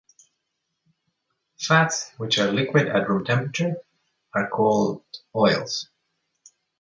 Fats, 1.59 2.09
which 2.17 2.39
are 2.39 2.51
liquid 2.51 2.87
at 2.87 3.07
room 3.07 3.23
temperature, 3.23 3.75
are 4.33 4.49
called 4.49 5.03
oils. 5.35 5.89